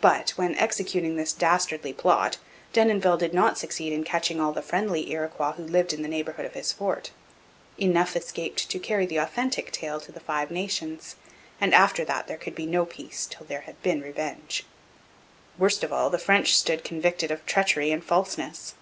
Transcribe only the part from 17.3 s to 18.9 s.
of treachery and falseness.